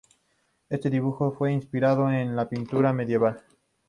[0.67, 3.43] Este dibujo fue inspirado en una pintura medieval.